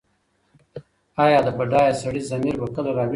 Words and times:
ایا 1.23 1.39
د 1.45 1.49
بډایه 1.57 1.93
سړي 2.01 2.21
ضمیر 2.29 2.55
به 2.61 2.67
کله 2.75 2.89
راویښ 2.97 3.07
شي؟ 3.07 3.09